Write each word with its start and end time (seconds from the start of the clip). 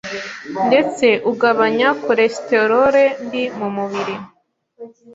ndetse 0.67 1.05
ugabanya 1.31 1.87
kolesiterole 2.03 3.03
mbi 3.25 3.43
mu 3.57 3.67
mubiri. 3.75 4.15